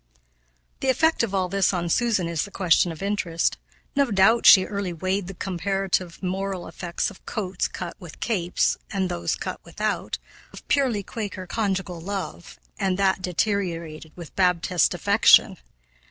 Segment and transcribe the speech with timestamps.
[0.79, 3.59] The effect of all this on Susan is the question of interest.
[3.95, 9.09] No doubt she early weighed the comparative moral effects of coats cut with capes and
[9.09, 10.17] those cut without,
[10.53, 15.57] of purely Quaker conjugal love and that deteriorated with Baptist affection.